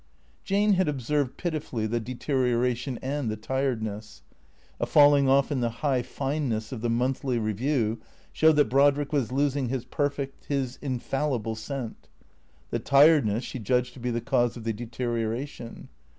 [0.43, 4.23] Jane had observed (pitifully) the deterioration and the tired ness.
[4.79, 8.01] A falling off in the high fineness of the" Monthly Ee view"
[8.33, 12.09] showed that Brodrick was losing his perfect, his infallible scent.
[12.71, 15.89] The tiredness she judged to be the cause of the deteriora tion.